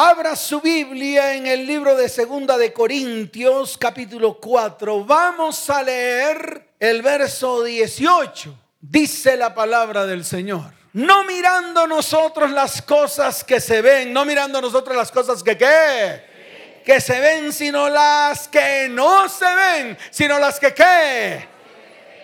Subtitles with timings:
[0.00, 5.04] Abra su Biblia en el libro de Segunda de Corintios, capítulo 4.
[5.04, 8.54] Vamos a leer el verso 18.
[8.80, 10.72] Dice la palabra del Señor.
[10.92, 16.22] No mirando nosotros las cosas que se ven, no mirando nosotros las cosas que qué,
[16.84, 21.48] que se ven, sino las que no se ven, sino las que qué.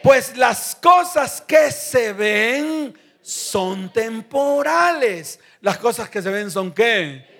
[0.01, 5.41] Pues las cosas que se ven son temporales.
[5.61, 7.34] Las cosas que se ven son qué?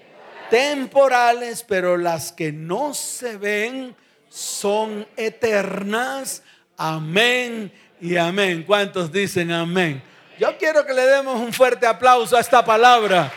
[0.51, 3.97] Temporales, pero las que no se ven
[4.29, 6.43] son eternas.
[6.77, 8.65] Amén y amén.
[8.67, 10.03] ¿Cuántos dicen amén?
[10.39, 13.33] Yo quiero que le demos un fuerte aplauso a esta palabra.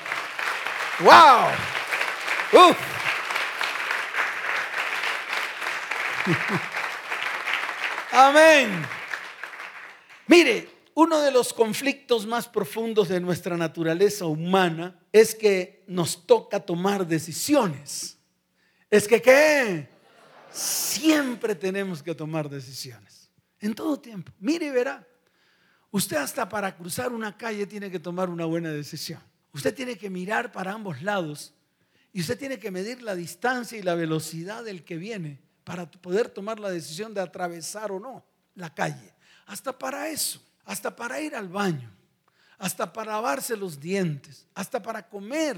[1.00, 1.52] ¡Wow!
[8.12, 8.86] Amén.
[10.26, 16.60] Mire, uno de los conflictos más profundos de nuestra naturaleza humana es que nos toca
[16.60, 18.18] tomar decisiones.
[18.90, 19.90] Es que qué?
[20.50, 23.30] Siempre tenemos que tomar decisiones.
[23.60, 24.32] En todo tiempo.
[24.40, 25.08] Mire y verá.
[25.92, 29.22] Usted hasta para cruzar una calle tiene que tomar una buena decisión.
[29.54, 31.54] Usted tiene que mirar para ambos lados
[32.12, 36.30] y usted tiene que medir la distancia y la velocidad del que viene para poder
[36.30, 39.14] tomar la decisión de atravesar o no la calle.
[39.46, 41.90] Hasta para eso hasta para ir al baño,
[42.60, 45.58] hasta para lavarse los dientes, hasta para comer.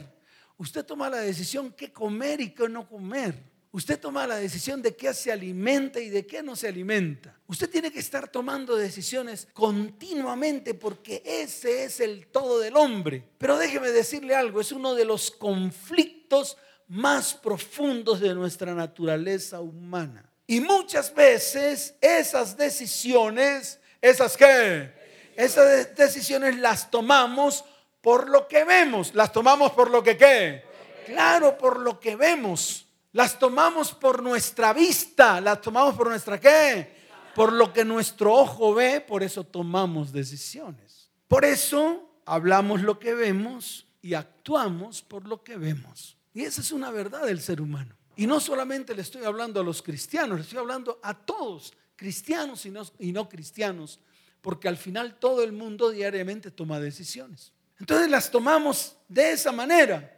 [0.58, 3.44] Usted toma la decisión qué comer y qué no comer.
[3.72, 7.36] Usted toma la decisión de qué se alimenta y de qué no se alimenta.
[7.48, 13.28] Usted tiene que estar tomando decisiones continuamente porque ese es el todo del hombre.
[13.38, 16.58] Pero déjeme decirle algo, es uno de los conflictos
[16.88, 20.32] más profundos de nuestra naturaleza humana.
[20.46, 24.99] Y muchas veces esas decisiones, esas que
[25.36, 27.64] esas decisiones las tomamos
[28.02, 29.14] por lo que vemos.
[29.14, 30.64] Las tomamos por lo que qué.
[31.06, 32.86] Claro, por lo que vemos.
[33.14, 35.42] Las tomamos por nuestra vista.
[35.42, 37.00] Las tomamos por nuestra qué.
[37.36, 39.02] Por lo que nuestro ojo ve.
[39.02, 41.10] Por eso tomamos decisiones.
[41.28, 46.18] Por eso hablamos lo que vemos y actuamos por lo que vemos.
[46.34, 47.96] Y esa es una verdad del ser humano.
[48.16, 52.66] Y no solamente le estoy hablando a los cristianos, le estoy hablando a todos, cristianos
[52.66, 54.00] y no, y no cristianos
[54.42, 57.54] porque al final todo el mundo diariamente toma decisiones.
[57.80, 60.16] Entonces las tomamos de esa manera.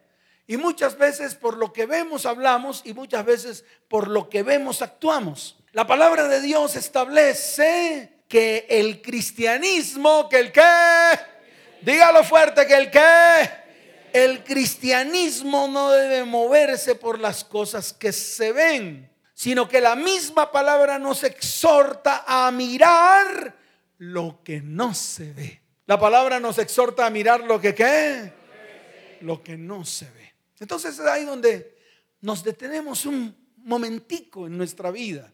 [0.47, 4.81] Y muchas veces por lo que vemos hablamos y muchas veces por lo que vemos
[4.81, 5.57] actuamos.
[5.71, 10.61] La palabra de Dios establece que el cristianismo, que el qué,
[11.81, 13.49] dígalo fuerte, que el qué,
[14.11, 20.51] el cristianismo no debe moverse por las cosas que se ven, sino que la misma
[20.51, 23.60] palabra nos exhorta a mirar
[24.01, 25.62] lo que no se ve.
[25.85, 28.34] La palabra nos exhorta a mirar lo que qué,
[29.22, 30.34] lo que no se ve.
[30.59, 31.78] Entonces es ahí donde
[32.19, 35.31] nos detenemos un momentico en nuestra vida.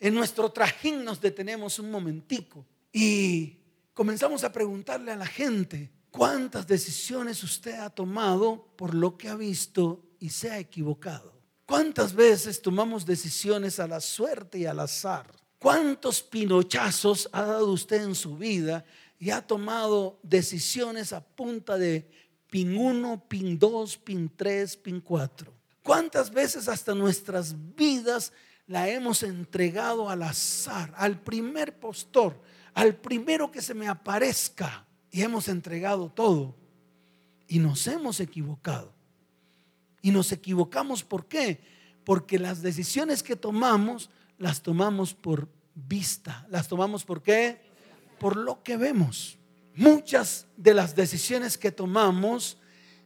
[0.00, 3.58] En nuestro trajín nos detenemos un momentico y
[3.94, 9.36] comenzamos a preguntarle a la gente, ¿cuántas decisiones usted ha tomado por lo que ha
[9.36, 11.40] visto y se ha equivocado?
[11.64, 15.39] ¿Cuántas veces tomamos decisiones a la suerte y al azar?
[15.60, 18.82] ¿Cuántos pinochazos ha dado usted en su vida
[19.18, 22.10] y ha tomado decisiones a punta de
[22.48, 25.52] pin 1, pin 2, pin 3, pin 4?
[25.82, 28.32] ¿Cuántas veces hasta nuestras vidas
[28.66, 32.40] la hemos entregado al azar, al primer postor,
[32.72, 34.86] al primero que se me aparezca?
[35.10, 36.56] Y hemos entregado todo.
[37.46, 38.94] Y nos hemos equivocado.
[40.00, 41.60] Y nos equivocamos ¿por qué?
[42.02, 44.08] Porque las decisiones que tomamos
[44.40, 46.46] las tomamos por vista.
[46.48, 47.60] ¿Las tomamos por qué?
[48.18, 49.38] Por lo que vemos.
[49.74, 52.56] Muchas de las decisiones que tomamos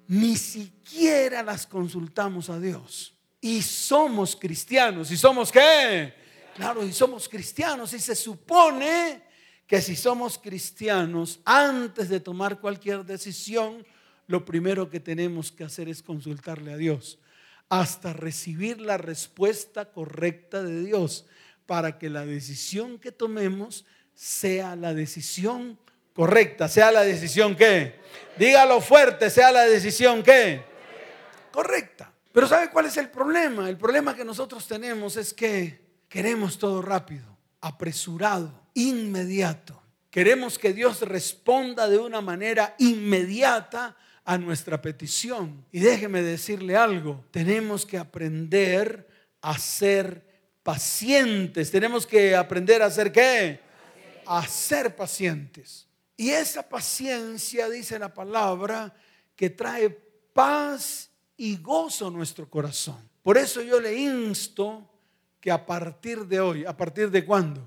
[0.07, 3.17] ni siquiera las consultamos a Dios.
[3.41, 5.11] Y somos cristianos.
[5.11, 6.15] ¿Y somos qué?
[6.55, 7.93] Claro, y somos cristianos.
[7.95, 9.25] Y se supone
[9.67, 13.85] que si somos cristianos, antes de tomar cualquier decisión,
[14.29, 17.19] lo primero que tenemos que hacer es consultarle a Dios
[17.81, 21.27] hasta recibir la respuesta correcta de Dios
[21.67, 23.85] para que la decisión que tomemos
[24.15, 25.79] sea la decisión
[26.13, 27.99] correcta, sea la decisión que,
[28.39, 30.63] dígalo fuerte, sea la decisión que,
[31.51, 32.13] correcta.
[32.33, 33.69] Pero ¿sabe cuál es el problema?
[33.69, 39.83] El problema que nosotros tenemos es que queremos todo rápido, apresurado, inmediato.
[40.11, 45.65] Queremos que Dios responda de una manera inmediata a nuestra petición.
[45.71, 49.07] Y déjeme decirle algo, tenemos que aprender
[49.41, 50.25] a ser
[50.63, 51.71] pacientes.
[51.71, 53.61] Tenemos que aprender a ser qué?
[54.27, 55.87] A ser pacientes.
[56.17, 58.95] Y esa paciencia, dice la palabra,
[59.37, 59.91] que trae
[60.33, 63.09] paz y gozo nuestro corazón.
[63.23, 64.89] Por eso yo le insto
[65.41, 67.63] que a partir de hoy, ¿a partir de cuándo?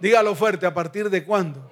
[0.00, 1.70] Dígalo fuerte, ¿a partir de cuándo?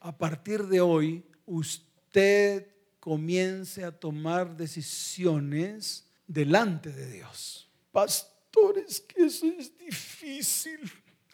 [0.00, 2.69] A partir de hoy, usted
[3.00, 7.68] comience a tomar decisiones delante de Dios.
[7.90, 10.80] Pastores, que eso es difícil.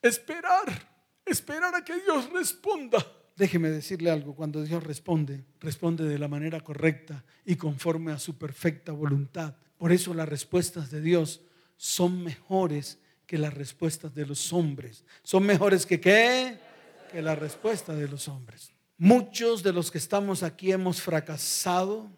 [0.01, 0.89] Esperar,
[1.25, 3.05] esperar a que Dios responda.
[3.37, 8.39] Déjeme decirle algo, cuando Dios responde, responde de la manera correcta y conforme a su
[8.39, 9.55] perfecta voluntad.
[9.77, 11.43] Por eso las respuestas de Dios
[11.77, 15.05] son mejores que las respuestas de los hombres.
[15.23, 16.59] Son mejores que qué?
[17.11, 18.73] Que la respuesta de los hombres.
[18.99, 22.11] Muchos de los que estamos aquí hemos fracasado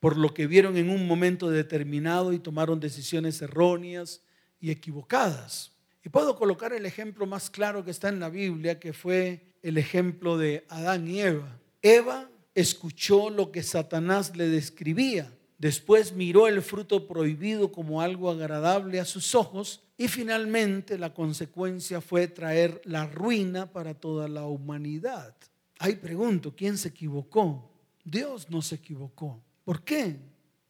[0.00, 4.22] por lo que vieron en un momento determinado y tomaron decisiones erróneas
[4.60, 5.72] y equivocadas.
[6.04, 9.78] Y puedo colocar el ejemplo más claro que está en la Biblia, que fue el
[9.78, 11.58] ejemplo de Adán y Eva.
[11.80, 15.32] Eva escuchó lo que Satanás le describía.
[15.56, 22.02] Después miró el fruto prohibido como algo agradable a sus ojos y finalmente la consecuencia
[22.02, 25.34] fue traer la ruina para toda la humanidad.
[25.80, 27.70] Ahí pregunto, ¿quién se equivocó?
[28.04, 29.42] Dios no se equivocó.
[29.64, 30.16] ¿Por qué?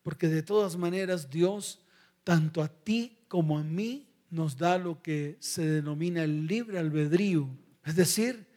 [0.03, 1.85] Porque de todas maneras Dios,
[2.25, 7.49] tanto a ti como a mí, nos da lo que se denomina el libre albedrío.
[7.85, 8.51] Es decir,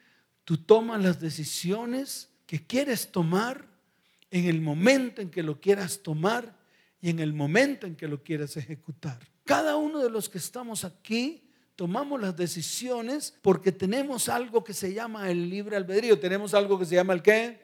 [0.46, 3.66] Tú tomas las decisiones que quieres tomar
[4.30, 6.58] en el momento en que lo quieras tomar
[7.02, 9.20] y en el momento en que lo quieras ejecutar.
[9.46, 11.43] Cada uno de los que estamos aquí
[11.76, 16.20] tomamos las decisiones porque tenemos algo que se llama el libre albedrío.
[16.20, 17.60] Tenemos algo que se llama el qué?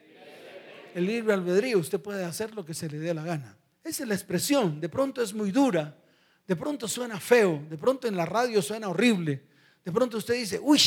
[0.94, 1.78] El libre albedrío.
[1.78, 3.56] Usted puede hacer lo que se le dé la gana.
[3.84, 4.80] Esa es la expresión.
[4.80, 5.96] De pronto es muy dura.
[6.46, 7.64] De pronto suena feo.
[7.70, 9.44] De pronto en la radio suena horrible.
[9.84, 10.80] De pronto usted dice, uy,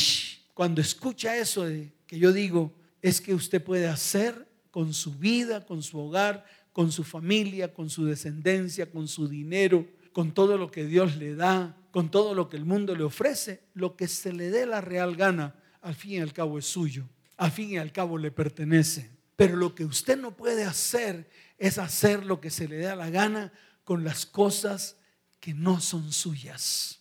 [0.52, 2.72] cuando escucha eso de, que yo digo,
[3.02, 7.90] es que usted puede hacer con su vida, con su hogar, con su familia, con
[7.90, 12.48] su descendencia, con su dinero, con todo lo que Dios le da, con todo lo
[12.48, 16.14] que el mundo le ofrece, lo que se le dé la real gana, al fin
[16.14, 19.12] y al cabo es suyo, al fin y al cabo le pertenece.
[19.36, 23.10] Pero lo que usted no puede hacer es hacer lo que se le dé la
[23.10, 23.52] gana
[23.84, 24.96] con las cosas
[25.38, 26.98] que no son suyas.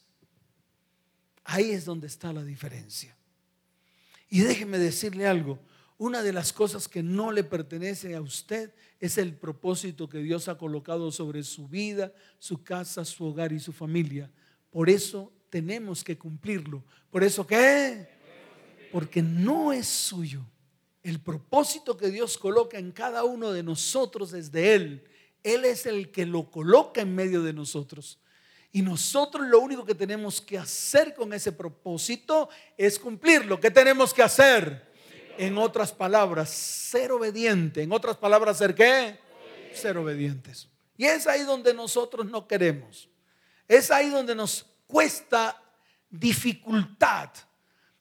[1.43, 3.17] Ahí es donde está la diferencia.
[4.29, 5.59] Y déjeme decirle algo,
[5.97, 10.49] una de las cosas que no le pertenece a usted es el propósito que Dios
[10.49, 14.29] ha colocado sobre su vida, su casa, su hogar y su familia.
[14.73, 16.83] Por eso tenemos que cumplirlo.
[17.11, 18.09] ¿Por eso qué?
[18.91, 20.41] Porque no es suyo.
[21.03, 25.03] El propósito que Dios coloca en cada uno de nosotros es de Él.
[25.43, 28.19] Él es el que lo coloca en medio de nosotros.
[28.71, 33.59] Y nosotros lo único que tenemos que hacer con ese propósito es cumplirlo.
[33.59, 34.91] ¿Qué tenemos que hacer?
[35.37, 37.83] En otras palabras, ser obediente.
[37.83, 39.19] En otras palabras, ¿ser qué?
[39.71, 40.67] Ser obedientes.
[40.97, 43.07] Y es ahí donde nosotros no queremos.
[43.68, 45.62] Es ahí donde nos cuesta
[46.10, 47.30] dificultad.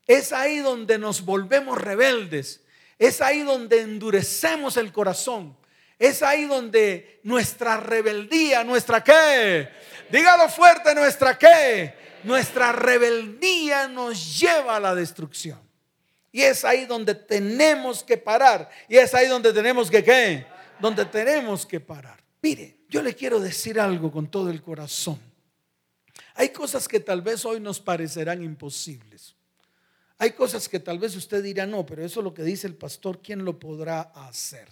[0.06, 2.62] Es ahí donde nos volvemos rebeldes.
[2.99, 5.56] Es ahí donde endurecemos el corazón.
[5.99, 9.69] Es ahí donde nuestra rebeldía, nuestra qué?
[10.11, 11.94] Dígalo fuerte, nuestra qué?
[12.25, 15.61] Nuestra rebeldía nos lleva a la destrucción.
[16.32, 18.69] Y es ahí donde tenemos que parar.
[18.88, 20.47] Y es ahí donde tenemos que qué?
[20.81, 22.23] Donde tenemos que parar.
[22.41, 25.31] Mire, yo le quiero decir algo con todo el corazón.
[26.34, 29.34] Hay cosas que tal vez hoy nos parecerán imposibles.
[30.18, 32.76] Hay cosas que tal vez usted dirá, no, pero eso es lo que dice el
[32.76, 34.68] pastor, ¿quién lo podrá hacer?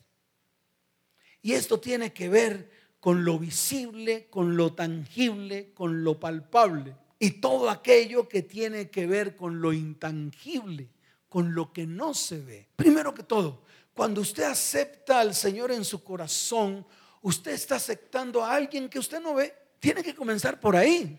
[1.42, 6.94] Y esto tiene que ver con lo visible, con lo tangible, con lo palpable.
[7.18, 10.88] Y todo aquello que tiene que ver con lo intangible,
[11.28, 12.68] con lo que no se ve.
[12.76, 13.64] Primero que todo,
[13.94, 16.86] cuando usted acepta al Señor en su corazón,
[17.22, 19.54] usted está aceptando a alguien que usted no ve.
[19.78, 21.18] Tiene que comenzar por ahí.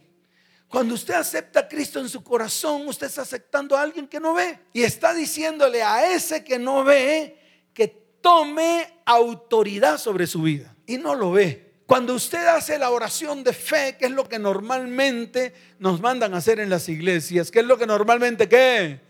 [0.72, 4.34] Cuando usted acepta a Cristo en su corazón, usted está aceptando a alguien que no
[4.34, 4.58] ve.
[4.72, 7.38] Y está diciéndole a ese que no ve
[7.74, 7.90] que
[8.22, 10.74] tome autoridad sobre su vida.
[10.88, 11.74] Y no lo ve.
[11.86, 16.38] Cuando usted hace la oración de fe, que es lo que normalmente nos mandan a
[16.38, 19.02] hacer en las iglesias, ¿qué es lo que normalmente qué?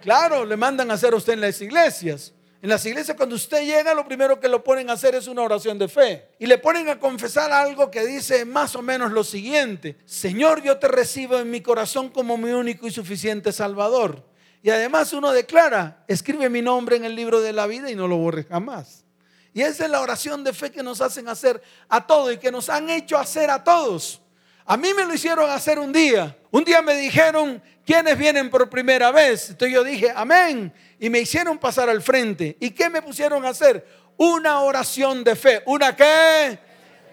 [0.00, 2.32] Claro, le mandan a hacer a usted en las iglesias.
[2.62, 5.42] En las iglesias cuando usted llega, lo primero que lo ponen a hacer es una
[5.42, 6.28] oración de fe.
[6.38, 9.96] Y le ponen a confesar algo que dice más o menos lo siguiente.
[10.06, 14.24] Señor, yo te recibo en mi corazón como mi único y suficiente Salvador.
[14.62, 18.06] Y además uno declara, escribe mi nombre en el libro de la vida y no
[18.06, 19.04] lo borre jamás.
[19.52, 22.52] Y esa es la oración de fe que nos hacen hacer a todos y que
[22.52, 24.21] nos han hecho hacer a todos.
[24.64, 26.36] A mí me lo hicieron hacer un día.
[26.50, 29.50] Un día me dijeron, ¿quiénes vienen por primera vez?
[29.50, 30.72] Entonces yo dije, amén.
[30.98, 32.56] Y me hicieron pasar al frente.
[32.60, 33.86] ¿Y qué me pusieron a hacer?
[34.16, 35.62] Una oración de fe.
[35.66, 36.58] ¿Una qué?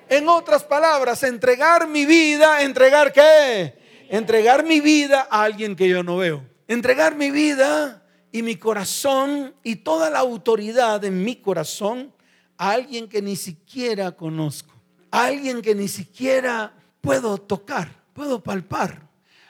[0.09, 3.77] En otras palabras, entregar mi vida, entregar qué?
[4.09, 6.43] Entregar mi vida a alguien que yo no veo.
[6.67, 12.13] Entregar mi vida y mi corazón y toda la autoridad en mi corazón
[12.57, 14.73] a alguien que ni siquiera conozco.
[15.11, 19.07] Alguien que ni siquiera puedo tocar, puedo palpar.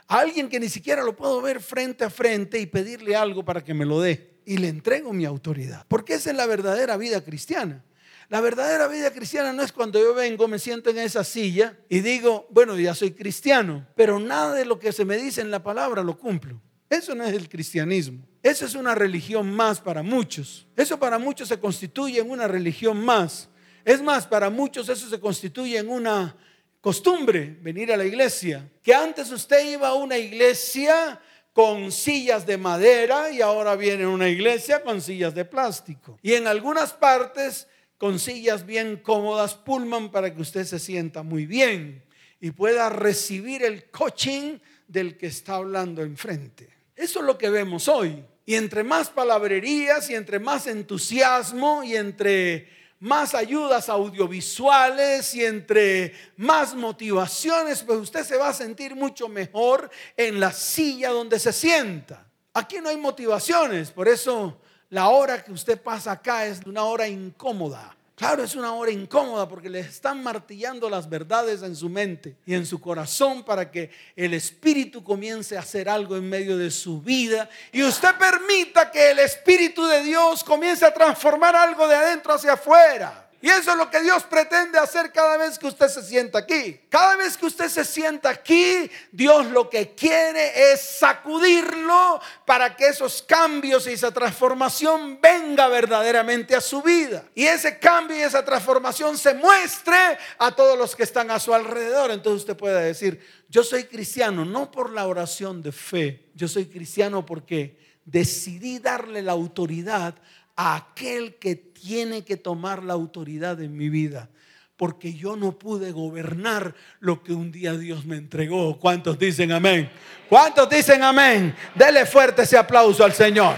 [0.08, 3.64] A alguien que ni siquiera lo puedo ver frente a frente y pedirle algo para
[3.64, 4.40] que me lo dé.
[4.46, 5.86] Y le entrego mi autoridad.
[5.88, 7.84] Porque esa es la verdadera vida cristiana.
[8.30, 12.02] La verdadera vida cristiana no es cuando yo vengo, me siento en esa silla y
[12.02, 15.64] digo, bueno, ya soy cristiano, pero nada de lo que se me dice en la
[15.64, 16.62] palabra lo cumplo.
[16.90, 18.24] Eso no es el cristianismo.
[18.44, 20.68] Eso es una religión más para muchos.
[20.76, 23.50] Eso para muchos se constituye en una religión más.
[23.84, 26.36] Es más, para muchos eso se constituye en una
[26.82, 28.70] costumbre, venir a la iglesia.
[28.82, 31.20] Que antes usted iba a una iglesia
[31.54, 36.18] con sillas de madera y ahora viene una iglesia con sillas de plástico.
[36.22, 37.68] Y en algunas partes
[37.98, 42.04] con sillas bien cómodas, Pullman, para que usted se sienta muy bien
[42.40, 46.70] y pueda recibir el coaching del que está hablando enfrente.
[46.96, 48.24] Eso es lo que vemos hoy.
[48.46, 56.14] Y entre más palabrerías y entre más entusiasmo y entre más ayudas audiovisuales y entre
[56.36, 61.54] más motivaciones, pues usted se va a sentir mucho mejor en la silla donde se
[61.54, 62.26] sienta.
[62.54, 67.08] Aquí no hay motivaciones, por eso la hora que usted pasa acá es una hora
[67.08, 67.96] incómoda.
[68.20, 72.54] Claro, es una hora incómoda porque le están martillando las verdades en su mente y
[72.54, 77.02] en su corazón para que el Espíritu comience a hacer algo en medio de su
[77.02, 82.34] vida y usted permita que el Espíritu de Dios comience a transformar algo de adentro
[82.34, 83.29] hacia afuera.
[83.42, 86.82] Y eso es lo que Dios pretende hacer cada vez que usted se sienta aquí.
[86.90, 92.88] Cada vez que usted se sienta aquí, Dios lo que quiere es sacudirlo para que
[92.88, 97.24] esos cambios y esa transformación venga verdaderamente a su vida.
[97.34, 101.54] Y ese cambio y esa transformación se muestre a todos los que están a su
[101.54, 102.12] alrededor.
[102.12, 106.66] Entonces usted puede decir, yo soy cristiano no por la oración de fe, yo soy
[106.66, 110.16] cristiano porque decidí darle la autoridad
[110.56, 114.30] a aquel que tiene que tomar la autoridad en mi vida.
[114.78, 118.80] Porque yo no pude gobernar lo que un día Dios me entregó.
[118.80, 119.90] ¿Cuántos dicen amén?
[120.30, 121.54] ¿Cuántos dicen amén?
[121.76, 123.56] Dele fuerte ese aplauso al Señor.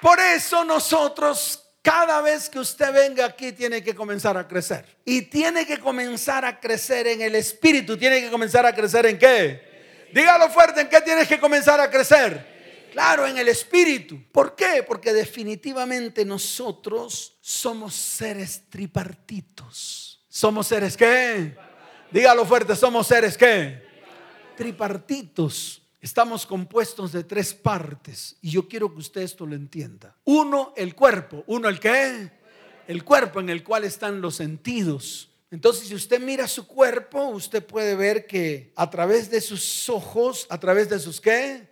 [0.00, 4.84] Por eso nosotros cada vez que usted venga aquí tiene que comenzar a crecer.
[5.04, 7.96] Y tiene que comenzar a crecer en el espíritu.
[7.96, 9.67] Tiene que comenzar a crecer en qué?
[10.12, 12.88] Dígalo fuerte, ¿en qué tienes que comenzar a crecer?
[12.92, 14.20] Claro, en el espíritu.
[14.32, 14.82] ¿Por qué?
[14.86, 20.24] Porque definitivamente nosotros somos seres tripartitos.
[20.28, 21.56] ¿Somos seres qué?
[22.10, 23.82] Dígalo fuerte, somos seres qué?
[24.56, 25.82] Tripartitos.
[26.00, 30.16] Estamos compuestos de tres partes y yo quiero que usted esto lo entienda.
[30.24, 31.42] Uno, el cuerpo.
[31.48, 32.30] Uno, el qué?
[32.86, 35.30] El cuerpo en el cual están los sentidos.
[35.50, 40.46] Entonces, si usted mira su cuerpo, usted puede ver que a través de sus ojos,
[40.50, 41.68] a través de sus qué?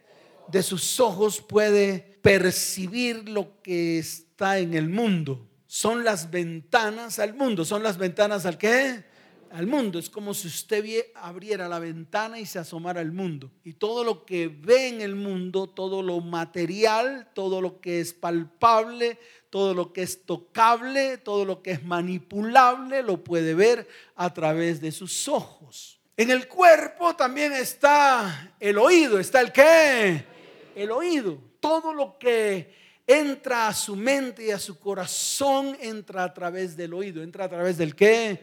[0.48, 5.46] De sus ojos puede percibir lo que está en el mundo.
[5.66, 7.64] Son las ventanas al mundo.
[7.64, 9.04] Son las ventanas al qué?
[9.50, 9.98] al mundo.
[9.98, 13.50] Es como si usted abriera la ventana y se asomara al mundo.
[13.64, 18.12] Y todo lo que ve en el mundo, todo lo material, todo lo que es
[18.12, 19.18] palpable,
[19.56, 24.82] todo lo que es tocable, todo lo que es manipulable, lo puede ver a través
[24.82, 25.98] de sus ojos.
[26.14, 29.18] En el cuerpo también está el oído.
[29.18, 30.26] ¿Está el qué?
[30.74, 31.38] El oído.
[31.58, 36.92] Todo lo que entra a su mente y a su corazón entra a través del
[36.92, 37.22] oído.
[37.22, 38.38] Entra a través del qué?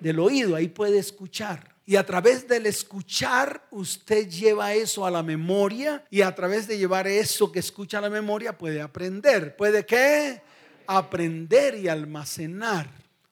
[0.00, 1.74] del oído, ahí puede escuchar.
[1.84, 6.78] Y a través del escuchar, usted lleva eso a la memoria y a través de
[6.78, 9.56] llevar eso que escucha a la memoria puede aprender.
[9.56, 10.42] ¿Puede qué?
[10.86, 12.86] Aprender y almacenar.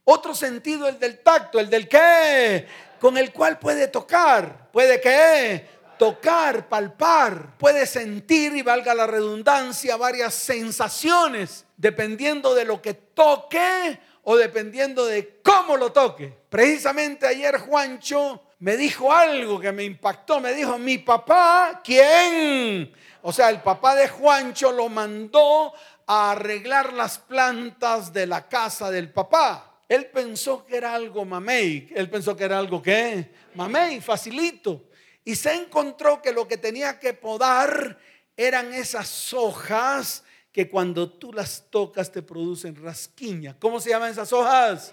[0.05, 2.67] Otro sentido, el del tacto, el del qué,
[3.01, 4.71] con el cual puede tocar.
[4.71, 5.67] ¿Puede qué?
[5.99, 13.99] Tocar, palpar, puede sentir y valga la redundancia varias sensaciones dependiendo de lo que toque
[14.25, 16.37] o dependiendo de cómo lo toque.
[16.49, 20.41] Precisamente ayer Juancho me dijo algo que me impactó.
[20.41, 22.93] Me dijo, mi papá, ¿quién?
[23.21, 25.73] O sea, el papá de Juancho lo mandó
[26.07, 29.81] a arreglar las plantas de la casa del papá.
[29.89, 31.91] Él pensó que era algo mamey.
[31.95, 34.85] Él pensó que era algo que mamey, facilito.
[35.25, 37.99] Y se encontró que lo que tenía que podar
[38.37, 43.57] eran esas hojas que cuando tú las tocas te producen rasquiña.
[43.59, 44.93] ¿Cómo se llaman esas hojas?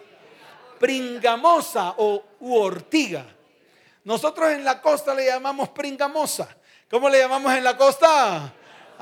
[0.80, 3.26] Pringamosa o ortiga.
[4.04, 6.58] Nosotros en la costa le llamamos pringamosa.
[6.90, 8.54] ¿Cómo le llamamos en la costa?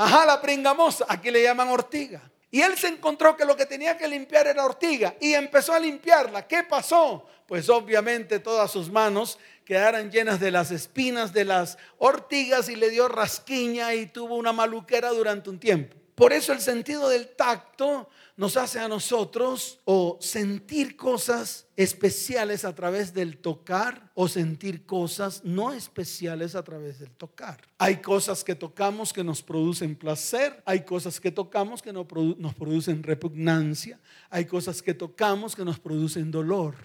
[0.02, 1.06] Ajá, la pringamosa.
[1.10, 2.22] Aquí le llaman ortiga.
[2.50, 5.80] Y él se encontró que lo que tenía que limpiar era ortiga y empezó a
[5.80, 6.48] limpiarla.
[6.48, 7.28] ¿Qué pasó?
[7.46, 12.90] Pues obviamente todas sus manos quedaron llenas de las espinas de las ortigas y le
[12.90, 15.99] dio rasquiña y tuvo una maluquera durante un tiempo.
[16.20, 22.76] Por eso el sentido del tacto nos hace a nosotros o sentir cosas especiales a
[22.76, 27.62] través del tocar o sentir cosas no especiales a través del tocar.
[27.78, 32.06] Hay cosas que tocamos que nos producen placer, hay cosas que tocamos que nos
[32.54, 33.98] producen repugnancia,
[34.30, 36.76] hay cosas que tocamos que nos producen dolor.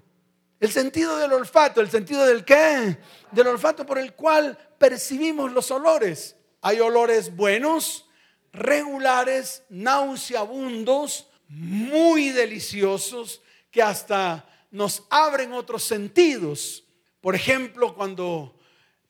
[0.61, 2.99] El sentido del olfato, el sentido del qué?
[3.33, 6.37] Del olfato por el cual percibimos los olores.
[6.61, 8.04] Hay olores buenos,
[8.55, 16.85] regulares, nauseabundos, muy deliciosos que hasta nos abren otros sentidos.
[17.21, 18.59] Por ejemplo, cuando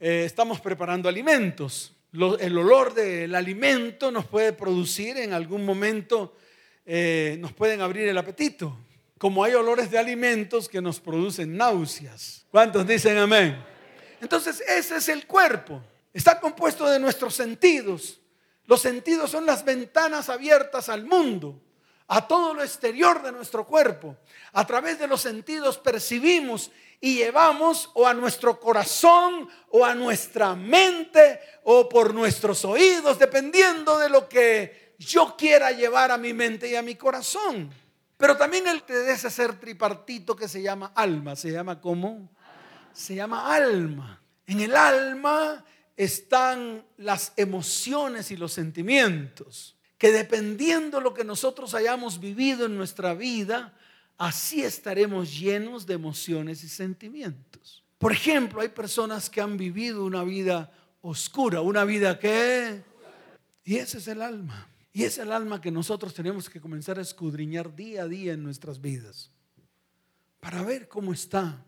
[0.01, 6.37] eh, estamos preparando alimentos, el olor del alimento nos puede producir en algún momento,
[6.87, 8.77] eh, nos pueden abrir el apetito.
[9.19, 12.47] Como hay olores de alimentos que nos producen náuseas.
[12.51, 13.57] ¿Cuántos dicen amén?
[14.21, 15.83] Entonces, ese es el cuerpo.
[16.13, 18.21] Está compuesto de nuestros sentidos.
[18.66, 21.61] Los sentidos son las ventanas abiertas al mundo
[22.09, 24.16] a todo lo exterior de nuestro cuerpo.
[24.52, 30.54] A través de los sentidos percibimos y llevamos o a nuestro corazón o a nuestra
[30.54, 36.68] mente o por nuestros oídos, dependiendo de lo que yo quiera llevar a mi mente
[36.68, 37.71] y a mi corazón.
[38.16, 42.30] Pero también el de ese ser tripartito que se llama alma, se llama ¿cómo?
[42.92, 44.23] Se llama alma.
[44.47, 45.64] En el alma
[45.97, 53.15] están las emociones y los sentimientos que dependiendo lo que nosotros hayamos vivido en nuestra
[53.15, 53.73] vida,
[54.19, 57.83] así estaremos llenos de emociones y sentimientos.
[57.97, 60.71] Por ejemplo, hay personas que han vivido una vida
[61.01, 62.83] oscura, una vida que...
[63.65, 64.69] Y ese es el alma.
[64.93, 68.43] Y es el alma que nosotros tenemos que comenzar a escudriñar día a día en
[68.43, 69.31] nuestras vidas.
[70.39, 71.64] Para ver cómo está.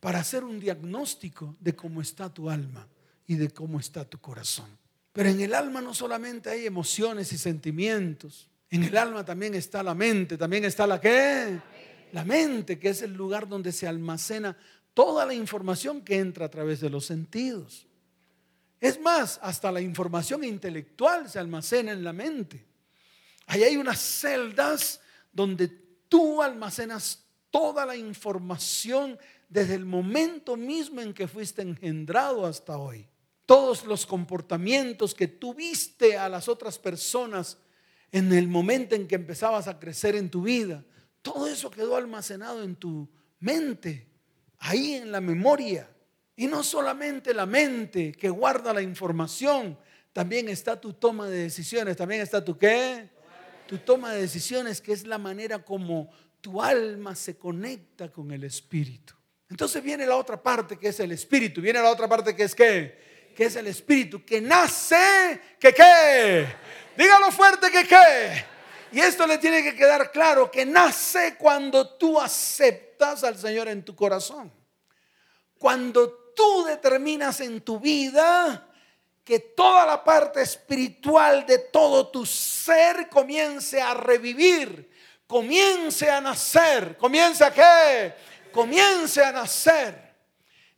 [0.00, 2.86] Para hacer un diagnóstico de cómo está tu alma
[3.26, 4.66] y de cómo está tu corazón.
[5.12, 8.50] Pero en el alma no solamente hay emociones y sentimientos.
[8.68, 10.36] En el alma también está la mente.
[10.36, 11.58] También está la qué?
[12.12, 14.56] La mente, que es el lugar donde se almacena
[14.92, 17.86] toda la información que entra a través de los sentidos.
[18.78, 22.64] Es más, hasta la información intelectual se almacena en la mente.
[23.46, 25.00] Ahí hay unas celdas
[25.32, 25.68] donde
[26.08, 33.08] tú almacenas toda la información desde el momento mismo en que fuiste engendrado hasta hoy
[33.46, 37.58] todos los comportamientos que tuviste a las otras personas
[38.12, 40.84] en el momento en que empezabas a crecer en tu vida,
[41.22, 43.08] todo eso quedó almacenado en tu
[43.40, 44.08] mente,
[44.58, 45.88] ahí en la memoria.
[46.34, 49.78] Y no solamente la mente que guarda la información,
[50.12, 53.08] también está tu toma de decisiones, también está tu qué?
[53.66, 58.44] Tu toma de decisiones, que es la manera como tu alma se conecta con el
[58.44, 59.14] espíritu.
[59.48, 62.54] Entonces viene la otra parte que es el espíritu, viene la otra parte que es
[62.54, 63.15] qué?
[63.36, 66.46] Que es el Espíritu, que nace, que qué.
[66.96, 68.44] Dígalo fuerte que qué.
[68.92, 73.84] Y esto le tiene que quedar claro, que nace cuando tú aceptas al Señor en
[73.84, 74.50] tu corazón.
[75.58, 78.68] Cuando tú determinas en tu vida
[79.22, 84.90] que toda la parte espiritual de todo tu ser comience a revivir,
[85.26, 88.14] comience a nacer, comience a qué,
[88.50, 90.05] comience a nacer.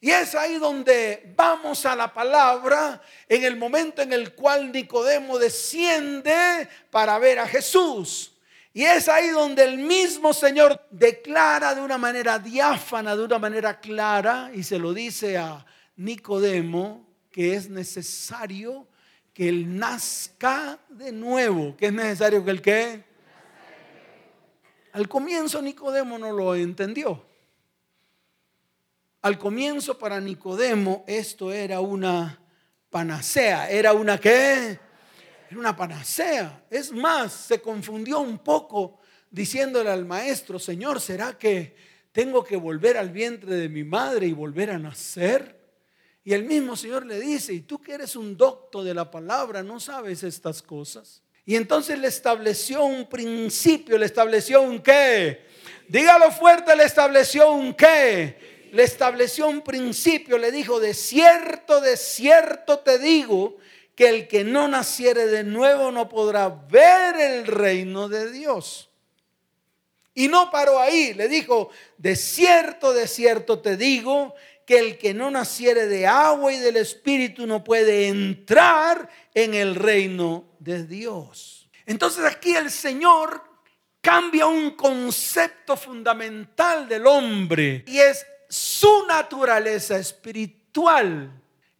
[0.00, 5.38] Y es ahí donde vamos a la palabra en el momento en el cual Nicodemo
[5.38, 8.32] desciende para ver a Jesús.
[8.72, 13.80] Y es ahí donde el mismo Señor declara de una manera diáfana, de una manera
[13.80, 18.86] clara, y se lo dice a Nicodemo, que es necesario
[19.34, 21.76] que él nazca de nuevo.
[21.76, 23.04] ¿Qué es necesario que el qué?
[24.92, 27.27] Al comienzo Nicodemo no lo entendió.
[29.20, 32.40] Al comienzo para Nicodemo esto era una
[32.88, 34.78] panacea, era una qué?
[35.50, 36.64] Era una panacea.
[36.70, 41.74] Es más, se confundió un poco diciéndole al maestro, Señor, ¿será que
[42.12, 45.58] tengo que volver al vientre de mi madre y volver a nacer?
[46.22, 49.64] Y el mismo Señor le dice, y tú que eres un docto de la palabra,
[49.64, 51.24] ¿no sabes estas cosas?
[51.44, 55.44] Y entonces le estableció un principio, le estableció un qué.
[55.88, 61.96] Dígalo fuerte, le estableció un qué le estableció un principio, le dijo, de cierto, de
[61.96, 63.56] cierto te digo,
[63.94, 68.90] que el que no naciere de nuevo no podrá ver el reino de Dios.
[70.14, 74.34] Y no paró ahí, le dijo, de cierto, de cierto te digo,
[74.68, 79.74] que el que no naciere de agua y del Espíritu no puede entrar en el
[79.74, 81.68] reino de Dios.
[81.86, 83.42] Entonces aquí el Señor
[84.02, 91.30] cambia un concepto fundamental del hombre y es su naturaleza espiritual,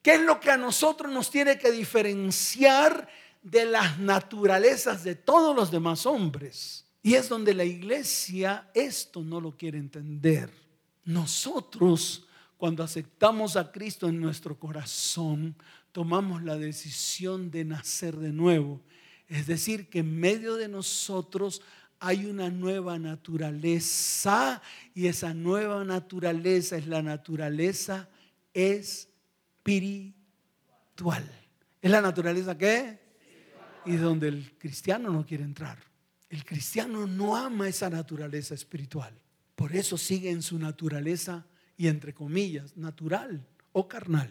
[0.03, 3.09] que es lo que a nosotros nos tiene que diferenciar
[3.43, 6.85] de las naturalezas de todos los demás hombres.
[7.03, 10.51] Y es donde la iglesia esto no lo quiere entender.
[11.05, 12.27] Nosotros,
[12.57, 15.57] cuando aceptamos a Cristo en nuestro corazón,
[15.93, 18.83] tomamos la decisión de nacer de nuevo.
[19.29, 21.63] Es decir, que en medio de nosotros
[22.01, 24.63] hay una nueva naturaleza
[24.95, 28.09] y esa nueva naturaleza es la naturaleza
[28.55, 30.15] espiritual.
[31.83, 32.99] ¿Es la naturaleza qué?
[33.85, 35.79] Y donde el cristiano no quiere entrar.
[36.29, 39.13] El cristiano no ama esa naturaleza espiritual.
[39.55, 44.31] Por eso sigue en su naturaleza y entre comillas, natural o carnal.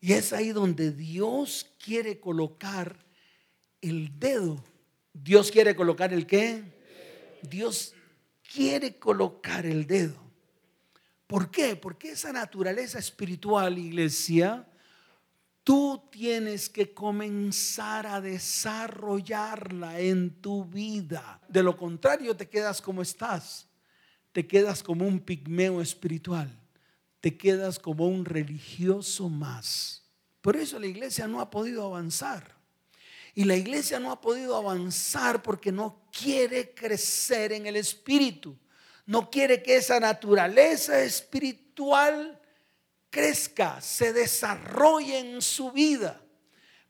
[0.00, 3.04] Y es ahí donde Dios quiere colocar
[3.80, 4.62] el dedo.
[5.12, 6.75] Dios quiere colocar el qué?
[7.42, 7.94] Dios
[8.42, 10.26] quiere colocar el dedo.
[11.26, 11.76] ¿Por qué?
[11.76, 14.66] Porque esa naturaleza espiritual, iglesia,
[15.64, 21.40] tú tienes que comenzar a desarrollarla en tu vida.
[21.48, 23.68] De lo contrario, te quedas como estás.
[24.30, 26.50] Te quedas como un pigmeo espiritual.
[27.20, 30.04] Te quedas como un religioso más.
[30.40, 32.55] Por eso la iglesia no ha podido avanzar.
[33.38, 38.56] Y la iglesia no ha podido avanzar porque no quiere crecer en el espíritu.
[39.04, 42.40] No quiere que esa naturaleza espiritual
[43.10, 46.18] crezca, se desarrolle en su vida.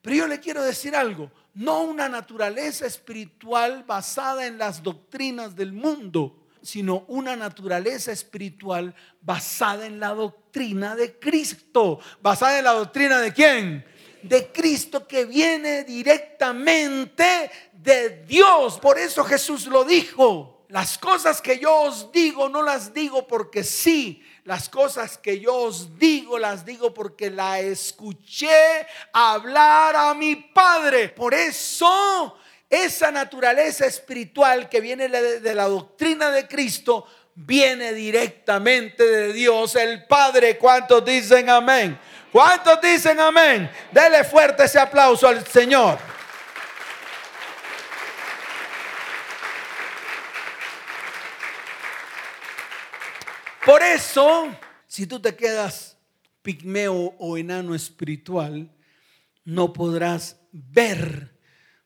[0.01, 5.73] Pero yo le quiero decir algo, no una naturaleza espiritual basada en las doctrinas del
[5.73, 11.99] mundo, sino una naturaleza espiritual basada en la doctrina de Cristo.
[12.23, 13.96] ¿Basada en la doctrina de quién?
[14.23, 18.79] De Cristo que viene directamente de Dios.
[18.79, 20.65] Por eso Jesús lo dijo.
[20.69, 24.23] Las cosas que yo os digo no las digo porque sí.
[24.45, 31.09] Las cosas que yo os digo las digo porque la escuché hablar a mi Padre.
[31.09, 32.37] Por eso
[32.69, 40.05] esa naturaleza espiritual que viene de la doctrina de Cristo viene directamente de Dios el
[40.07, 40.59] Padre.
[40.59, 41.99] ¿Cuántos dicen amén?
[42.37, 43.71] ¿Cuántos dicen amén?
[43.91, 45.99] Dele fuerte ese aplauso al Señor.
[53.65, 54.55] Por eso,
[54.87, 55.97] si tú te quedas
[56.43, 58.71] pigmeo o enano espiritual,
[59.47, 61.41] no podrás ver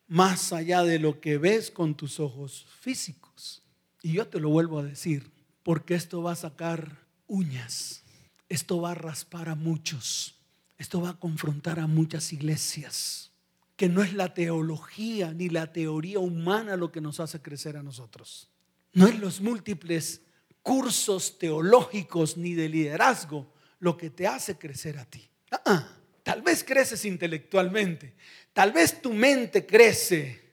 [0.08, 3.62] más allá de lo que ves con tus ojos físicos.
[4.02, 5.30] Y yo te lo vuelvo a decir,
[5.62, 8.02] porque esto va a sacar uñas,
[8.48, 10.39] esto va a raspar a muchos.
[10.80, 13.30] Esto va a confrontar a muchas iglesias,
[13.76, 17.82] que no es la teología ni la teoría humana lo que nos hace crecer a
[17.82, 18.48] nosotros.
[18.94, 20.22] No es los múltiples
[20.62, 25.28] cursos teológicos ni de liderazgo lo que te hace crecer a ti.
[25.50, 25.88] Ah, ah.
[26.22, 28.14] tal vez creces intelectualmente,
[28.54, 30.50] tal vez tu mente crece,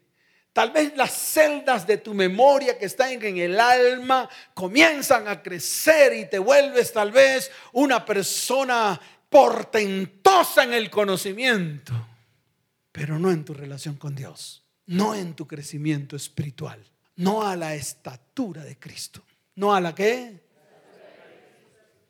[0.58, 6.13] Tal vez las celdas de tu memoria que están en el alma comienzan a crecer
[6.16, 11.94] y te vuelves tal vez una persona portentosa en el conocimiento,
[12.92, 16.84] pero no en tu relación con Dios, no en tu crecimiento espiritual,
[17.16, 19.24] no a la estatura de Cristo,
[19.56, 20.46] no a la que.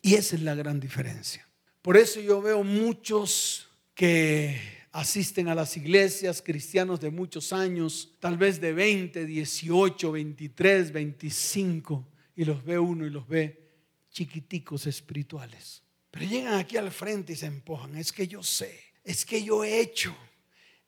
[0.02, 1.48] Y esa es la gran diferencia.
[1.82, 4.60] Por eso yo veo muchos que
[4.92, 12.08] asisten a las iglesias, cristianos de muchos años, tal vez de 20, 18, 23, 25,
[12.36, 13.68] y los ve uno y los ve
[14.12, 15.84] chiquiticos espirituales.
[16.18, 17.96] Pero llegan aquí al frente y se empujan.
[17.96, 20.16] Es que yo sé, es que yo he hecho,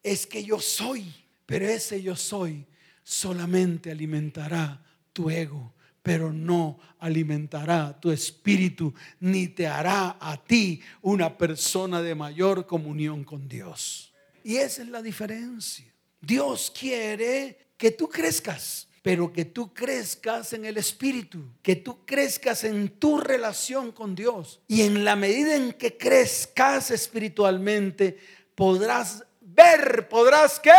[0.01, 1.13] es que yo soy.
[1.45, 2.65] Pero ese yo soy
[3.03, 11.37] solamente alimentará tu ego, pero no alimentará tu espíritu, ni te hará a ti una
[11.37, 14.11] persona de mayor comunión con Dios.
[14.43, 15.85] Y esa es la diferencia.
[16.19, 22.63] Dios quiere que tú crezcas pero que tú crezcas en el Espíritu, que tú crezcas
[22.63, 24.61] en tu relación con Dios.
[24.67, 28.17] Y en la medida en que crezcas espiritualmente,
[28.55, 30.71] podrás ver, podrás qué?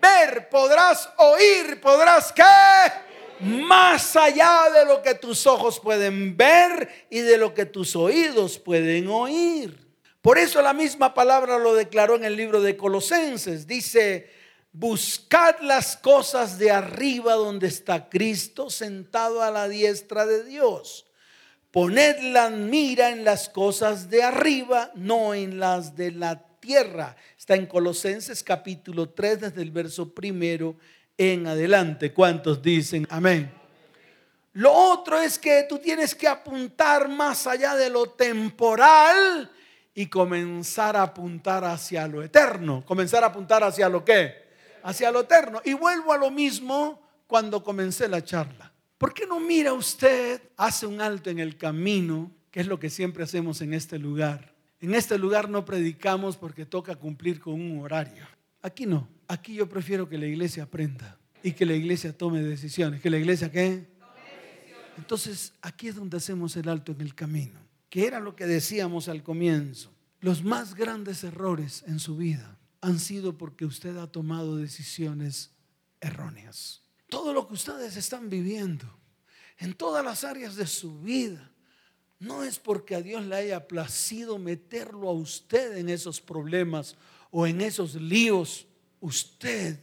[0.00, 2.42] Ver, podrás oír, podrás qué?
[3.40, 8.58] Más allá de lo que tus ojos pueden ver y de lo que tus oídos
[8.58, 9.86] pueden oír.
[10.22, 13.66] Por eso la misma palabra lo declaró en el libro de Colosenses.
[13.66, 14.28] Dice,
[14.78, 21.06] Buscad las cosas de arriba donde está Cristo sentado a la diestra de Dios.
[21.70, 27.16] poned la mira en las cosas de arriba, no en las de la tierra.
[27.38, 30.76] Está en Colosenses capítulo 3, desde el verso primero
[31.16, 32.12] en adelante.
[32.12, 33.50] ¿Cuántos dicen amén?
[34.52, 39.50] Lo otro es que tú tienes que apuntar más allá de lo temporal
[39.94, 42.84] y comenzar a apuntar hacia lo eterno.
[42.84, 44.45] Comenzar a apuntar hacia lo que?
[44.86, 45.60] Hacia lo eterno.
[45.64, 48.72] Y vuelvo a lo mismo cuando comencé la charla.
[48.96, 52.88] ¿Por qué no mira usted, hace un alto en el camino, que es lo que
[52.88, 54.54] siempre hacemos en este lugar?
[54.80, 58.24] En este lugar no predicamos porque toca cumplir con un horario.
[58.62, 59.08] Aquí no.
[59.26, 63.00] Aquí yo prefiero que la iglesia aprenda y que la iglesia tome decisiones.
[63.00, 63.88] ¿Que la iglesia qué?
[64.96, 67.58] Entonces, aquí es donde hacemos el alto en el camino,
[67.90, 69.92] que era lo que decíamos al comienzo.
[70.20, 72.55] Los más grandes errores en su vida
[72.86, 75.50] han sido porque usted ha tomado decisiones
[76.00, 76.82] erróneas.
[77.08, 78.86] Todo lo que ustedes están viviendo
[79.58, 81.50] en todas las áreas de su vida
[82.20, 86.96] no es porque a Dios le haya placido meterlo a usted en esos problemas
[87.32, 88.68] o en esos líos.
[89.00, 89.80] Usted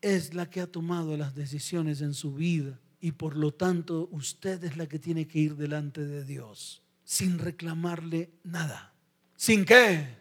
[0.00, 4.62] es la que ha tomado las decisiones en su vida y por lo tanto usted
[4.62, 8.94] es la que tiene que ir delante de Dios sin reclamarle nada.
[9.34, 10.19] ¿Sin qué?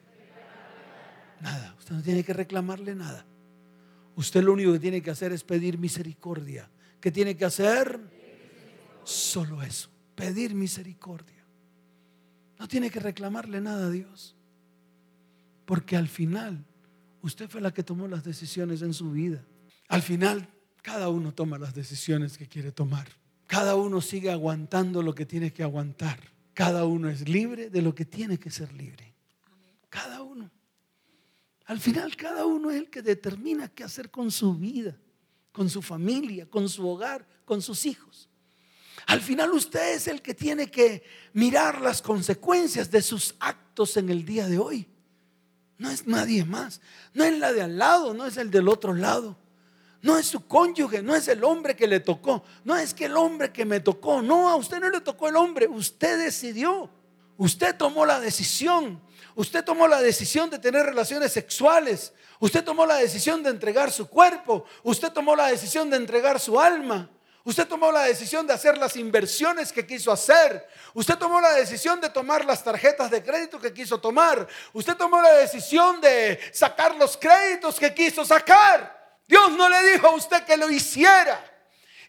[1.41, 1.75] Nada.
[1.79, 3.25] Usted no tiene que reclamarle nada.
[4.15, 6.69] Usted lo único que tiene que hacer es pedir misericordia.
[6.99, 7.99] ¿Qué tiene que hacer?
[9.03, 11.45] Solo eso, pedir misericordia.
[12.57, 14.35] No tiene que reclamarle nada a Dios.
[15.65, 16.65] Porque al final
[17.21, 19.45] usted fue la que tomó las decisiones en su vida.
[19.87, 20.49] Al final
[20.81, 23.07] cada uno toma las decisiones que quiere tomar.
[23.47, 26.19] Cada uno sigue aguantando lo que tiene que aguantar.
[26.53, 29.08] Cada uno es libre de lo que tiene que ser libre.
[31.69, 34.97] Al final cada uno es el que determina qué hacer con su vida,
[35.51, 38.27] con su familia, con su hogar, con sus hijos.
[39.05, 41.03] Al final usted es el que tiene que
[41.33, 44.87] mirar las consecuencias de sus actos en el día de hoy.
[45.77, 46.81] No es nadie más.
[47.13, 49.37] No es la de al lado, no es el del otro lado.
[50.01, 53.15] No es su cónyuge, no es el hombre que le tocó, no es que el
[53.15, 56.89] hombre que me tocó, no, a usted no le tocó el hombre, usted decidió,
[57.39, 59.01] usted tomó la decisión,
[59.33, 64.07] usted tomó la decisión de tener relaciones sexuales, usted tomó la decisión de entregar su
[64.09, 67.09] cuerpo, usted tomó la decisión de entregar su alma.
[67.45, 70.67] Usted tomó la decisión de hacer las inversiones que quiso hacer.
[70.93, 74.45] Usted tomó la decisión de tomar las tarjetas de crédito que quiso tomar.
[74.73, 79.17] Usted tomó la decisión de sacar los créditos que quiso sacar.
[79.25, 81.43] Dios no le dijo a usted que lo hiciera.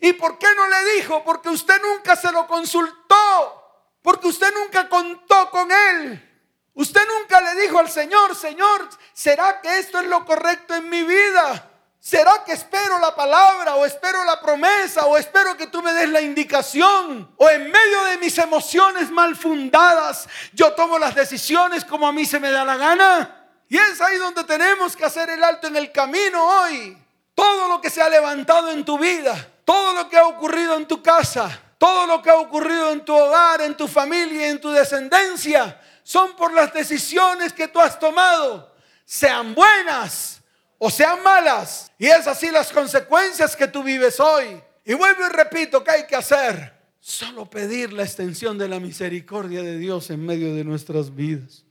[0.01, 1.23] ¿Y por qué no le dijo?
[1.23, 3.60] Porque usted nunca se lo consultó.
[4.03, 6.27] Porque usted nunca contó con él.
[6.75, 11.03] Usted nunca le dijo al Señor, Señor, ¿será que esto es lo correcto en mi
[11.03, 11.71] vida?
[11.99, 16.09] ¿Será que espero la palabra o espero la promesa o espero que tú me des
[16.09, 17.35] la indicación?
[17.37, 22.25] O en medio de mis emociones mal fundadas, yo tomo las decisiones como a mí
[22.25, 23.37] se me da la gana.
[23.69, 26.97] Y es ahí donde tenemos que hacer el alto en el camino hoy.
[27.35, 30.89] Todo lo que se ha levantado en tu vida, todo lo que ha ocurrido en
[30.89, 34.69] tu casa, todo lo que ha ocurrido en tu hogar, en tu familia, en tu
[34.69, 38.75] descendencia, son por las decisiones que tú has tomado,
[39.07, 40.43] sean buenas
[40.77, 41.90] o sean malas.
[41.99, 44.61] Y es así las consecuencias que tú vives hoy.
[44.85, 46.71] Y vuelvo y repito, ¿qué hay que hacer?
[47.01, 51.64] Solo pedir la extensión de la misericordia de Dios en medio de nuestras vidas.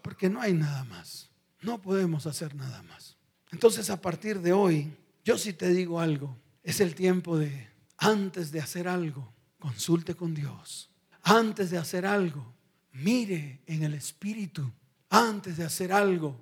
[0.00, 1.28] Porque no hay nada más.
[1.60, 3.18] No podemos hacer nada más.
[3.52, 4.90] Entonces a partir de hoy,
[5.22, 7.68] yo sí te digo algo, es el tiempo de,
[7.98, 10.90] antes de hacer algo, consulte con Dios.
[11.22, 12.52] Antes de hacer algo,
[12.92, 14.68] mire en el Espíritu.
[15.10, 16.36] Antes de hacer algo,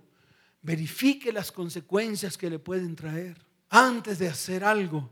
[0.63, 3.37] verifique las consecuencias que le pueden traer.
[3.69, 5.11] Antes de hacer algo,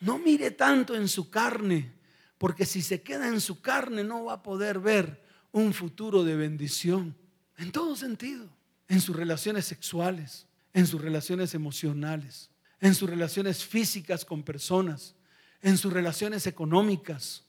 [0.00, 1.92] no mire tanto en su carne,
[2.38, 6.36] porque si se queda en su carne no va a poder ver un futuro de
[6.36, 7.16] bendición.
[7.56, 8.48] En todo sentido,
[8.86, 15.16] en sus relaciones sexuales, en sus relaciones emocionales, en sus relaciones físicas con personas,
[15.60, 17.44] en sus relaciones económicas,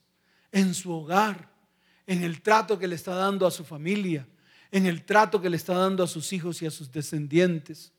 [0.51, 1.49] en su hogar,
[2.07, 4.27] en el trato que le está dando a su familia,
[4.71, 7.91] en el trato que le está dando a sus hijos y a sus descendientes,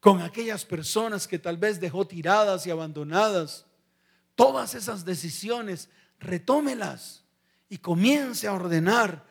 [0.00, 3.66] con aquellas personas que tal vez dejó tiradas y abandonadas.
[4.34, 5.88] Todas esas decisiones,
[6.20, 7.24] retómelas
[7.68, 9.26] y comience a ordenar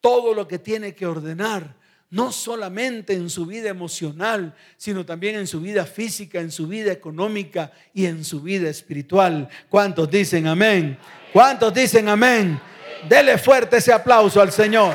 [0.00, 1.76] todo lo que tiene que ordenar
[2.12, 6.92] no solamente en su vida emocional, sino también en su vida física, en su vida
[6.92, 9.48] económica y en su vida espiritual.
[9.70, 10.98] ¿Cuántos dicen amén?
[11.32, 12.60] ¿Cuántos dicen amén?
[13.08, 14.94] Dele fuerte ese aplauso al Señor.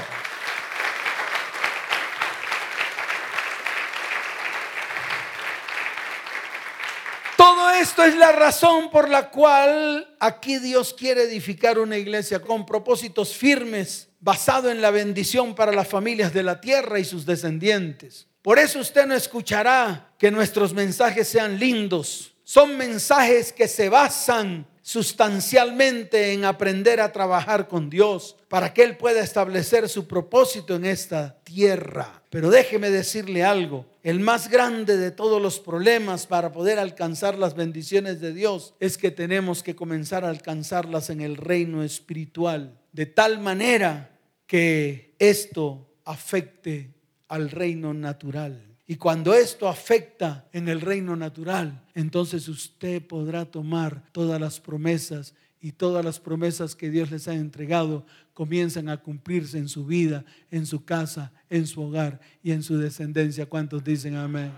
[7.35, 12.63] Todo esto es la razón por la cual aquí Dios quiere edificar una iglesia con
[12.63, 18.27] propósitos firmes, basado en la bendición para las familias de la tierra y sus descendientes.
[18.41, 22.33] Por eso usted no escuchará que nuestros mensajes sean lindos.
[22.43, 28.95] Son mensajes que se basan sustancialmente en aprender a trabajar con Dios para que Él
[28.95, 32.23] pueda establecer su propósito en esta tierra.
[32.29, 37.53] Pero déjeme decirle algo, el más grande de todos los problemas para poder alcanzar las
[37.53, 43.05] bendiciones de Dios es que tenemos que comenzar a alcanzarlas en el reino espiritual, de
[43.05, 46.93] tal manera que esto afecte
[47.27, 48.63] al reino natural.
[48.87, 55.35] Y cuando esto afecta en el reino natural, entonces usted podrá tomar todas las promesas
[55.59, 60.23] y todas las promesas que Dios les ha entregado comienzan a cumplirse en su vida,
[60.51, 63.47] en su casa, en su hogar y en su descendencia.
[63.47, 64.53] ¿Cuántos dicen amén?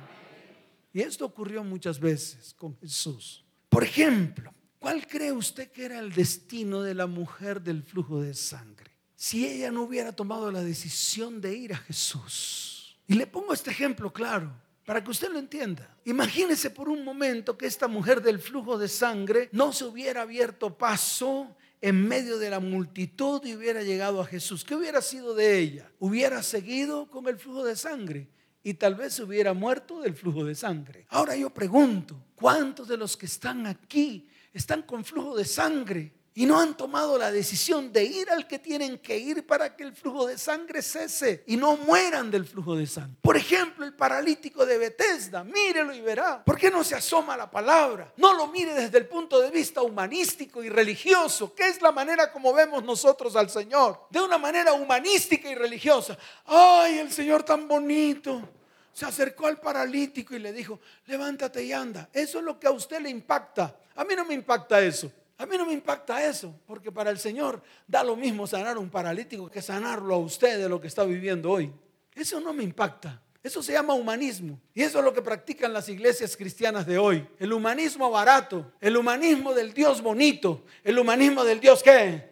[0.93, 3.45] Y esto ocurrió muchas veces con Jesús.
[3.69, 8.33] Por ejemplo, ¿cuál cree usted que era el destino de la mujer del flujo de
[8.33, 8.91] sangre?
[9.15, 13.71] Si ella no hubiera tomado la decisión de ir a Jesús y le pongo este
[13.71, 14.51] ejemplo claro
[14.85, 15.95] para que usted lo entienda.
[16.05, 20.77] Imagínese por un momento que esta mujer del flujo de sangre no se hubiera abierto
[20.77, 24.63] paso en medio de la multitud y hubiera llegado a Jesús.
[24.63, 25.91] ¿Qué hubiera sido de ella?
[25.99, 28.29] Hubiera seguido con el flujo de sangre
[28.63, 31.05] y tal vez hubiera muerto del flujo de sangre.
[31.09, 36.19] Ahora yo pregunto, ¿cuántos de los que están aquí están con flujo de sangre?
[36.39, 39.83] y no han tomado la decisión de ir al que tienen que ir para que
[39.83, 43.17] el flujo de sangre cese y no mueran del flujo de sangre.
[43.21, 46.41] Por ejemplo, el paralítico de Bethesda, mírelo y verá.
[46.45, 48.13] ¿Por qué no se asoma la palabra?
[48.15, 52.31] No lo mire desde el punto de vista humanístico y religioso, que es la manera
[52.31, 54.07] como vemos nosotros al Señor.
[54.09, 56.17] De una manera humanística y religiosa.
[56.45, 58.58] Ay, el Señor tan bonito
[58.93, 62.09] se acercó al paralítico y le dijo, levántate y anda.
[62.13, 63.75] Eso es lo que a usted le impacta.
[63.95, 65.11] A mí no me impacta eso.
[65.37, 68.79] A mí no me impacta eso, porque para el Señor da lo mismo sanar a
[68.79, 71.71] un paralítico que sanarlo a usted de lo que está viviendo hoy.
[72.13, 73.21] Eso no me impacta.
[73.41, 74.59] Eso se llama humanismo.
[74.73, 77.25] Y eso es lo que practican las iglesias cristianas de hoy.
[77.39, 82.29] El humanismo barato, el humanismo del Dios bonito, el humanismo del Dios qué?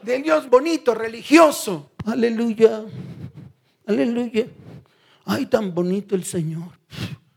[0.00, 1.90] Del Dios bonito, religioso.
[2.06, 2.82] Aleluya,
[3.86, 4.46] aleluya.
[5.26, 6.70] Ay, tan bonito el Señor.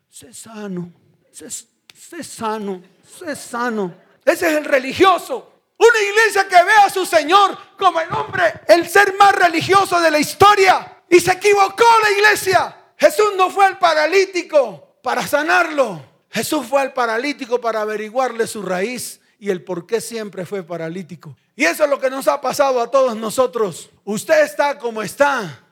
[0.07, 0.91] Sé sano,
[1.31, 3.93] sé, sano, sé sano.
[4.23, 5.53] Ese es el religioso.
[5.77, 10.11] Una iglesia que ve a su Señor como el hombre, el ser más religioso de
[10.11, 11.03] la historia.
[11.09, 12.75] Y se equivocó la iglesia.
[12.95, 16.03] Jesús no fue al paralítico para sanarlo.
[16.29, 21.35] Jesús fue al paralítico para averiguarle su raíz y el por qué siempre fue paralítico.
[21.55, 23.89] Y eso es lo que nos ha pasado a todos nosotros.
[24.03, 25.63] Usted está como está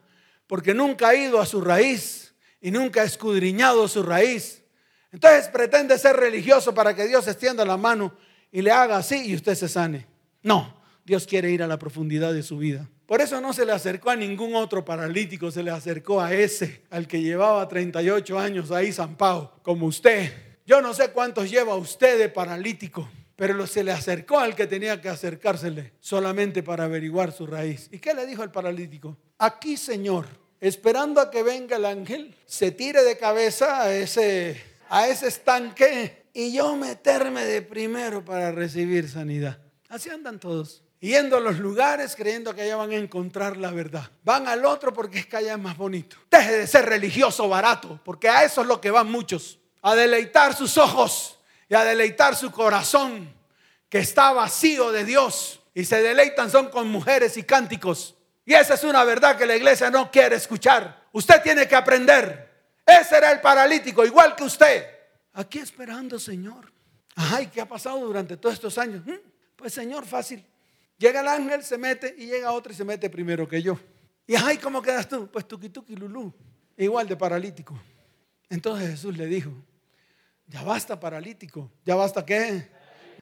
[0.48, 4.64] porque nunca ha ido a su raíz y nunca ha escudriñado su raíz.
[5.12, 8.16] Entonces pretende ser religioso para que Dios extienda la mano
[8.52, 10.08] y le haga así y usted se sane.
[10.42, 12.90] No, Dios quiere ir a la profundidad de su vida.
[13.06, 16.84] Por eso no se le acercó a ningún otro paralítico, se le acercó a ese,
[16.90, 20.34] al que llevaba 38 años ahí zampado, como usted.
[20.66, 25.00] Yo no sé cuántos lleva usted de paralítico, pero se le acercó al que tenía
[25.00, 27.88] que acercársele solamente para averiguar su raíz.
[27.94, 29.18] ¿Y qué le dijo el paralítico?
[29.40, 30.28] Aquí, Señor,
[30.60, 36.26] esperando a que venga el ángel, se tire de cabeza a ese, a ese estanque
[36.34, 39.60] y yo meterme de primero para recibir sanidad.
[39.90, 40.84] Así andan todos.
[41.00, 44.10] Yendo a los lugares creyendo que allá van a encontrar la verdad.
[44.24, 46.18] Van al otro porque es que allá es más bonito.
[46.32, 49.60] Deje de ser religioso barato, porque a eso es lo que van muchos.
[49.84, 51.38] A deleitar sus ojos
[51.70, 53.32] y a deleitar su corazón,
[53.90, 55.60] que está vacío de Dios.
[55.76, 58.17] Y se deleitan son con mujeres y cánticos.
[58.48, 61.06] Y esa es una verdad que la iglesia no quiere escuchar.
[61.12, 62.50] Usted tiene que aprender.
[62.84, 64.98] Ese era el paralítico, igual que usted
[65.38, 66.72] aquí esperando, Señor.
[67.16, 69.06] Ay, ¿qué ha pasado durante todos estos años?
[69.06, 69.16] ¿Mm?
[69.56, 70.44] Pues, Señor, fácil.
[70.98, 73.80] Llega el ángel, se mete y llega otro y se mete primero que yo.
[74.26, 75.30] Y ay, ¿cómo quedas tú?
[75.32, 76.34] Pues tuki tuki lulú,
[76.76, 77.80] igual de paralítico.
[78.50, 79.52] Entonces Jesús le dijo,
[80.48, 82.70] ya basta paralítico, ya basta qué?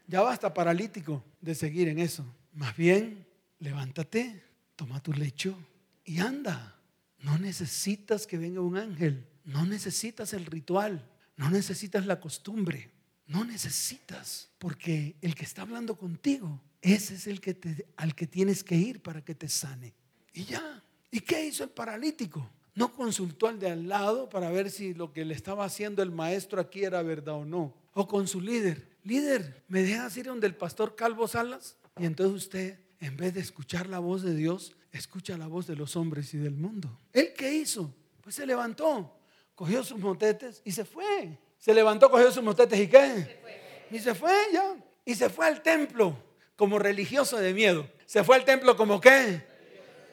[0.07, 2.25] Ya basta paralítico de seguir en eso.
[2.53, 3.27] Más bien,
[3.59, 4.41] levántate,
[4.75, 5.57] toma tu lecho
[6.03, 6.79] y anda.
[7.19, 12.91] No necesitas que venga un ángel, no necesitas el ritual, no necesitas la costumbre,
[13.27, 18.63] no necesitas, porque el que está hablando contigo, ese es el que al que tienes
[18.63, 19.93] que ir para que te sane.
[20.33, 20.83] Y ya.
[21.09, 22.47] ¿Y qué hizo el paralítico?
[22.75, 26.11] No consultó al de al lado para ver si lo que le estaba haciendo el
[26.11, 27.73] maestro aquí era verdad o no.
[27.93, 28.97] O con su líder.
[29.03, 31.77] Líder, ¿me dejas ir donde el pastor Calvo Salas?
[31.97, 35.75] Y entonces usted, en vez de escuchar la voz de Dios, escucha la voz de
[35.75, 36.99] los hombres y del mundo.
[37.13, 37.93] ¿Él qué hizo?
[38.21, 39.15] Pues se levantó
[39.55, 41.39] cogió sus motetes y se fue.
[41.57, 43.41] Se levantó, cogió sus motetes y qué.
[43.89, 44.75] Y se fue ya.
[45.05, 46.15] Y se fue al templo
[46.55, 47.89] como religioso de miedo.
[48.05, 49.43] Se fue al templo como qué?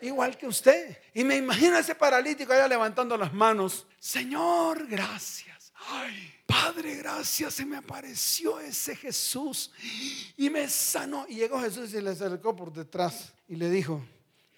[0.00, 0.98] Igual que usted.
[1.12, 3.86] Y me imagino ese paralítico allá levantando las manos.
[3.98, 5.72] Señor, gracias.
[5.88, 7.54] Ay, Padre, gracias.
[7.54, 9.72] Se me apareció ese Jesús
[10.36, 11.24] y me sanó.
[11.26, 14.04] Y llegó Jesús y le acercó por detrás y le dijo,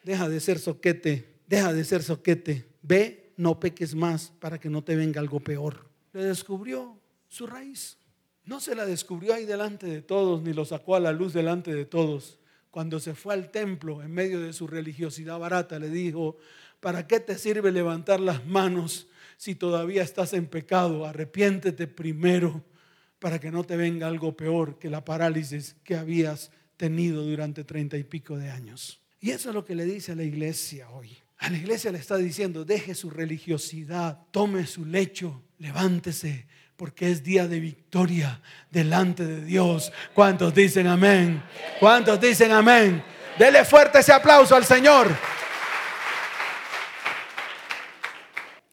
[0.03, 2.66] deja de ser soquete, deja de ser soquete.
[2.82, 5.88] Ve, no peques más para que no te venga algo peor.
[6.12, 7.97] Le descubrió su raíz.
[8.45, 11.72] No se la descubrió ahí delante de todos, ni lo sacó a la luz delante
[11.72, 12.40] de todos.
[12.72, 16.38] Cuando se fue al templo, en medio de su religiosidad barata, le dijo,
[16.80, 19.07] ¿para qué te sirve levantar las manos
[19.45, 21.05] si todavía estás en pecado?
[21.05, 22.64] Arrepiéntete primero
[23.18, 27.99] para que no te venga algo peor que la parálisis que habías tenido durante treinta
[27.99, 29.03] y pico de años.
[29.20, 31.18] Y eso es lo que le dice a la iglesia hoy.
[31.36, 37.22] A la iglesia le está diciendo, deje su religiosidad, tome su lecho, levántese, porque es
[37.22, 38.40] día de victoria
[38.70, 39.92] delante de Dios.
[40.14, 41.42] ¿Cuántos dicen amén?
[41.80, 43.05] ¿Cuántos dicen amén?
[43.38, 45.14] Dele fuerte ese aplauso al Señor.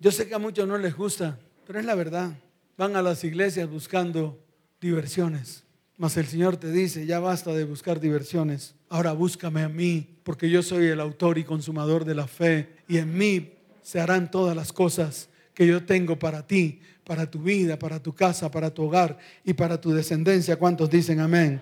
[0.02, 2.32] Yo sé que a muchos no les gusta, pero es la verdad.
[2.76, 4.44] Van a las iglesias buscando
[4.82, 5.64] diversiones.
[5.96, 8.74] Mas el Señor te dice, ya basta de buscar diversiones.
[8.90, 12.78] Ahora búscame a mí, porque yo soy el autor y consumador de la fe.
[12.88, 17.40] Y en mí se harán todas las cosas que yo tengo para ti para tu
[17.40, 20.56] vida, para tu casa, para tu hogar y para tu descendencia.
[20.56, 21.62] ¿Cuántos dicen amén?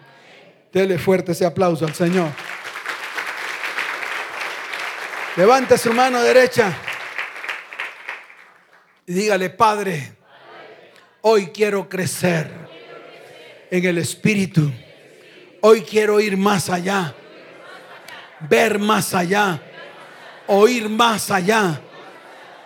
[0.72, 2.30] Dele fuerte ese aplauso al Señor.
[5.36, 6.89] Levante su mano derecha
[9.14, 10.14] dígale, Padre,
[11.22, 12.52] hoy quiero crecer
[13.72, 14.72] en el Espíritu.
[15.62, 17.16] Hoy quiero ir más allá,
[18.42, 19.62] ver más allá,
[20.46, 21.82] oír más allá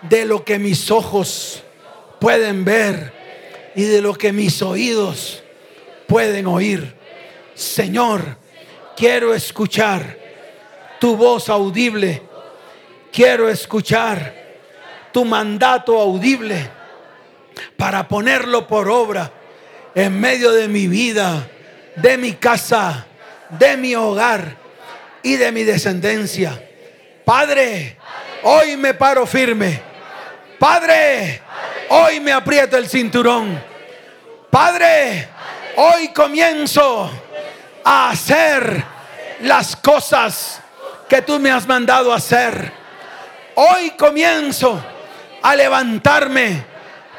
[0.02, 1.64] de lo que mis ojos
[2.20, 3.14] pueden ver
[3.74, 5.42] y de lo que mis oídos
[6.08, 6.94] pueden oír.
[7.56, 8.38] Señor,
[8.98, 10.20] quiero escuchar
[11.00, 12.22] tu voz audible.
[13.14, 14.43] Quiero escuchar
[15.14, 16.70] tu mandato audible
[17.78, 19.32] para ponerlo por obra
[19.96, 21.48] en medio de mi vida,
[21.96, 23.06] de mi casa,
[23.50, 24.58] de mi hogar
[25.22, 26.62] y de mi descendencia.
[27.24, 27.98] Padre,
[28.44, 29.80] hoy me paro firme.
[30.60, 31.42] Padre,
[31.96, 33.62] Hoy me aprieto el cinturón.
[34.50, 35.28] Padre,
[35.76, 37.08] hoy comienzo
[37.84, 38.84] a hacer
[39.42, 40.60] las cosas
[41.08, 42.72] que tú me has mandado hacer.
[43.54, 44.84] Hoy comienzo
[45.44, 46.64] a levantarme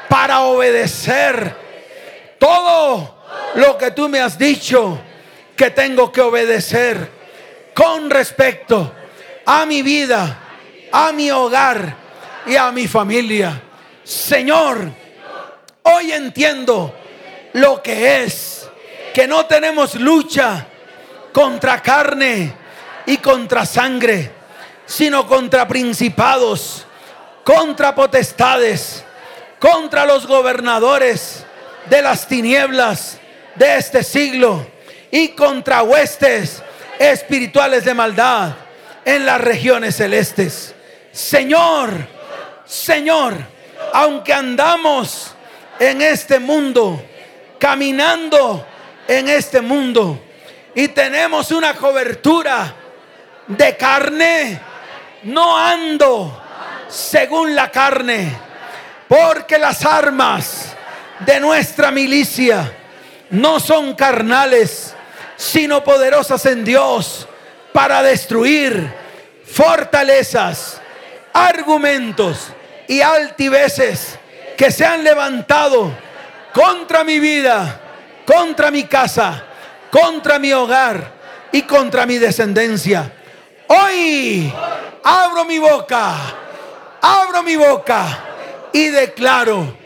[0.09, 1.55] para obedecer
[2.37, 3.23] todo
[3.55, 4.99] lo que tú me has dicho
[5.55, 7.09] que tengo que obedecer
[7.73, 8.91] con respecto
[9.45, 10.39] a mi vida,
[10.91, 11.95] a mi hogar
[12.45, 13.61] y a mi familia.
[14.03, 14.91] Señor,
[15.83, 16.93] hoy entiendo
[17.53, 18.69] lo que es
[19.13, 20.67] que no tenemos lucha
[21.31, 22.53] contra carne
[23.05, 24.31] y contra sangre,
[24.85, 26.84] sino contra principados,
[27.45, 29.05] contra potestades,
[29.59, 31.45] contra los gobernadores
[31.87, 33.19] de las tinieblas
[33.53, 34.65] de este siglo
[35.11, 36.63] y contra huestes
[36.97, 38.55] espirituales de maldad
[39.05, 40.73] en las regiones celestes.
[41.11, 41.91] Señor,
[42.65, 43.35] Señor,
[43.93, 45.35] aunque andamos
[45.79, 46.99] en este mundo,
[47.59, 48.65] caminando
[49.07, 50.19] en este mundo
[50.73, 52.73] y tenemos una cobertura
[53.45, 54.59] de carne,
[55.21, 56.41] no ando
[56.87, 58.31] según la carne,
[59.07, 60.73] porque las armas
[61.19, 62.71] de nuestra milicia
[63.29, 64.95] no son carnales,
[65.37, 67.27] sino poderosas en Dios
[67.73, 68.93] para destruir
[69.45, 70.81] fortalezas,
[71.33, 72.47] argumentos
[72.87, 74.17] y altiveces
[74.57, 75.91] que se han levantado
[76.53, 77.81] contra mi vida,
[78.25, 79.43] contra mi casa,
[79.91, 81.11] contra mi hogar
[81.51, 83.11] y contra mi descendencia.
[83.67, 84.53] Hoy
[85.03, 86.15] abro mi boca,
[87.05, 88.07] abro mi boca
[88.73, 89.77] y declaro,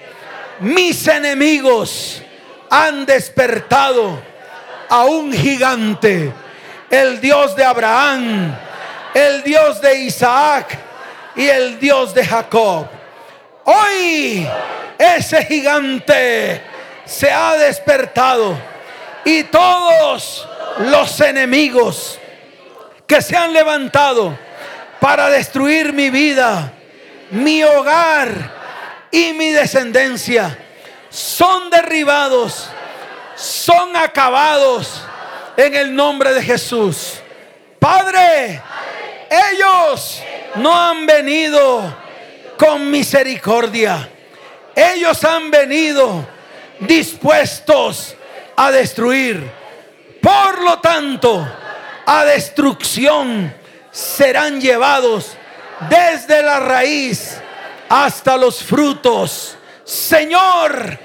[0.61, 2.21] mis enemigos
[2.69, 4.21] han despertado
[4.87, 6.31] a un gigante,
[6.89, 8.55] el Dios de Abraham,
[9.13, 10.79] el Dios de Isaac
[11.35, 12.87] y el Dios de Jacob.
[13.65, 14.47] Hoy
[14.97, 16.61] ese gigante
[17.05, 18.57] se ha despertado
[19.25, 20.47] y todos
[20.79, 22.17] los enemigos
[23.05, 24.37] que se han levantado
[25.01, 26.73] para destruir mi vida,
[27.31, 30.57] mi hogar y mi descendencia
[31.09, 32.69] son derribados,
[33.35, 35.01] son acabados
[35.57, 37.15] en el nombre de Jesús.
[37.79, 38.61] Padre,
[39.29, 40.21] ellos
[40.55, 41.95] no han venido
[42.57, 44.09] con misericordia.
[44.75, 46.27] Ellos han venido
[46.79, 48.15] dispuestos
[48.55, 49.49] a destruir.
[50.21, 51.47] Por lo tanto,
[52.05, 53.53] a destrucción
[53.91, 55.37] serán llevados
[55.87, 57.39] desde la raíz
[57.87, 59.57] hasta los frutos.
[59.83, 60.97] Señor,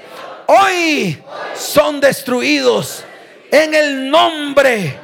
[0.47, 1.21] hoy
[1.55, 3.03] son destruidos
[3.51, 4.99] en el nombre,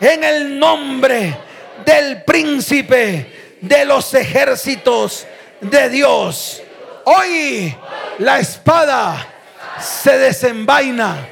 [0.00, 1.36] en el nombre
[1.84, 5.26] del príncipe de los ejércitos
[5.60, 6.62] de Dios.
[7.04, 7.74] Hoy
[8.18, 9.26] la espada
[9.80, 11.28] se desenvaina.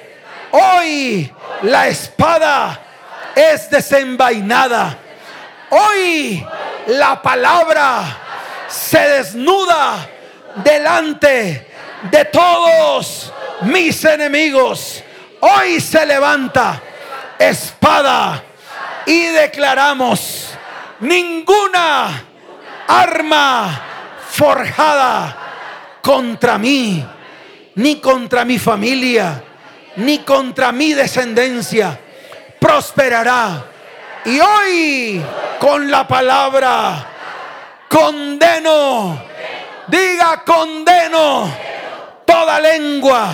[0.50, 1.32] Hoy
[1.62, 2.80] la espada
[3.34, 4.98] es desenvainada.
[5.70, 6.46] Hoy
[6.86, 8.04] la palabra
[8.68, 10.08] se desnuda
[10.56, 11.66] delante
[12.10, 13.32] de todos
[13.62, 15.02] mis enemigos.
[15.40, 16.80] Hoy se levanta
[17.38, 18.42] espada
[19.06, 20.50] y declaramos
[21.00, 22.24] ninguna
[22.86, 23.80] arma
[24.30, 25.36] forjada
[26.02, 27.04] contra mí,
[27.76, 29.42] ni contra mi familia,
[29.96, 31.98] ni contra mi descendencia,
[32.58, 33.73] prosperará.
[34.26, 35.22] Y hoy
[35.60, 37.06] con la palabra
[37.88, 39.22] condeno,
[39.86, 41.52] diga condeno
[42.24, 43.30] toda lengua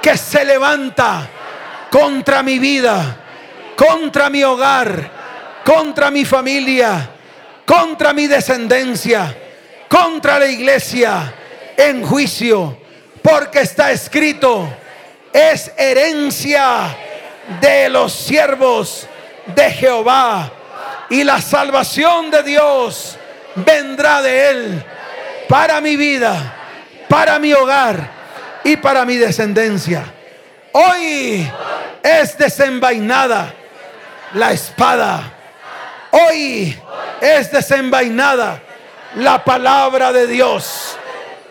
[0.00, 1.28] que se levanta
[1.90, 3.16] contra mi vida,
[3.76, 5.10] contra mi hogar,
[5.64, 7.10] contra mi familia,
[7.66, 9.36] contra mi descendencia,
[9.88, 11.34] contra la iglesia
[11.76, 12.78] en juicio,
[13.20, 14.68] porque está escrito,
[15.32, 16.96] es herencia
[17.60, 19.08] de los siervos
[19.54, 20.50] de Jehová
[21.10, 23.18] y la salvación de Dios
[23.54, 24.84] vendrá de él
[25.48, 26.54] para mi vida,
[27.08, 28.10] para mi hogar
[28.64, 30.04] y para mi descendencia.
[30.72, 31.46] Hoy
[32.02, 33.52] es desenvainada
[34.34, 35.32] la espada.
[36.10, 36.78] Hoy
[37.20, 38.60] es desenvainada
[39.16, 40.96] la palabra de Dios.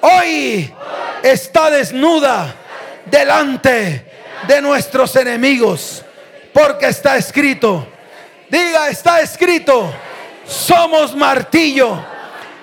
[0.02, 0.74] Hoy
[1.22, 2.56] está desnuda
[3.06, 4.06] delante
[4.47, 6.04] de nuestros enemigos.
[6.54, 7.88] Porque está escrito,
[8.49, 9.93] diga, está escrito,
[10.45, 12.04] somos martillo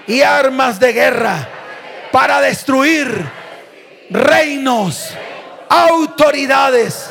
[0.07, 1.49] y armas de guerra
[2.13, 3.31] para destruir
[4.11, 5.11] reinos,
[5.69, 7.11] autoridades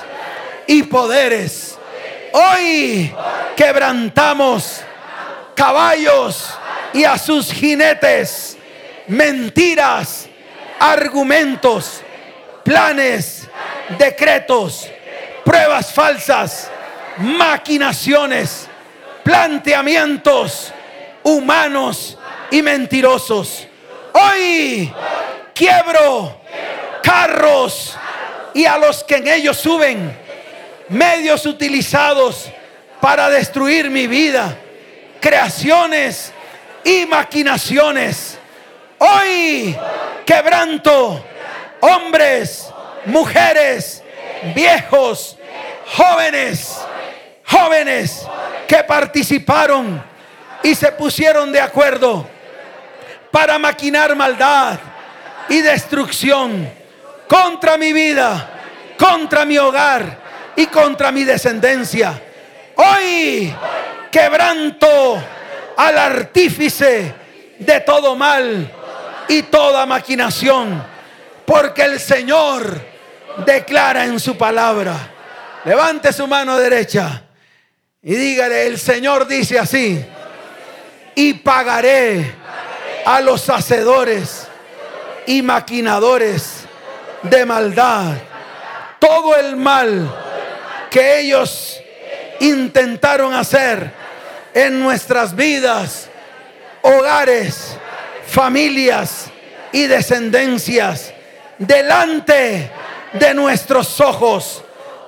[0.68, 1.78] y poderes.
[2.34, 3.14] Hoy
[3.56, 4.82] quebrantamos
[5.56, 6.54] caballos
[6.94, 8.58] y a sus jinetes,
[9.08, 10.28] mentiras,
[10.80, 12.02] argumentos,
[12.64, 13.48] planes,
[13.98, 14.90] decretos,
[15.48, 16.70] pruebas falsas,
[17.20, 18.68] maquinaciones,
[19.24, 20.74] planteamientos
[21.24, 22.18] humanos
[22.52, 23.66] y mentirosos.
[24.12, 24.94] Hoy
[25.54, 26.42] quiebro
[27.02, 27.98] carros
[28.54, 30.20] y a los que en ellos suben,
[30.90, 32.50] medios utilizados
[33.00, 34.54] para destruir mi vida,
[35.22, 36.34] creaciones
[36.84, 38.38] y maquinaciones.
[38.98, 39.78] Hoy
[40.26, 41.24] quebranto
[41.80, 42.68] hombres,
[43.06, 44.04] mujeres,
[44.56, 45.38] viejos,
[45.96, 46.78] jóvenes,
[47.46, 48.28] jóvenes
[48.68, 50.04] que participaron
[50.64, 52.28] y se pusieron de acuerdo
[53.32, 54.80] para maquinar maldad
[55.50, 56.70] y destrucción
[57.28, 58.50] contra mi vida,
[58.98, 60.18] contra mi hogar
[60.56, 62.20] y contra mi descendencia.
[62.76, 63.54] Hoy
[64.12, 65.22] quebranto
[65.78, 67.14] al artífice
[67.60, 68.72] de todo mal
[69.28, 70.84] y toda maquinación,
[71.46, 72.97] porque el Señor
[73.46, 74.96] declara en su palabra.
[75.66, 77.24] Levante su mano derecha
[78.02, 80.04] y dígale, el Señor dice así,
[81.16, 82.36] y pagaré
[83.06, 84.48] a los hacedores
[85.26, 86.64] y maquinadores
[87.24, 88.14] de maldad
[89.00, 90.14] todo el mal
[90.90, 91.80] que ellos
[92.40, 93.92] intentaron hacer
[94.54, 96.10] en nuestras vidas,
[96.82, 97.78] hogares,
[98.26, 99.26] familias
[99.72, 101.14] y descendencias
[101.58, 102.70] delante
[103.14, 104.64] de nuestros ojos.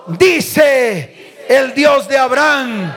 [0.07, 2.93] Dice el Dios de Abraham,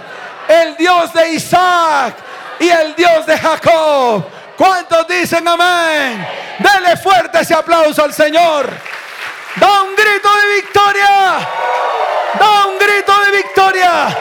[0.49, 2.15] el Dios de Isaac
[2.59, 4.25] y el Dios de Jacob.
[4.57, 6.27] ¿Cuántos dicen amén?
[6.59, 8.71] Dele fuerte ese aplauso al Señor.
[9.57, 11.39] Da un grito de victoria.
[12.39, 14.17] Da un grito de victoria.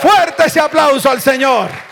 [0.00, 1.87] Fuerte ese aplauso al Señor.